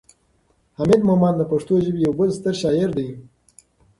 حمید 0.77 1.01
مومند 1.09 1.35
د 1.39 1.43
پښتو 1.51 1.73
ژبې 1.85 1.99
یو 2.05 2.13
بل 2.19 2.29
ستر 2.37 2.53
شاعر 2.61 2.89
دی. 2.97 3.09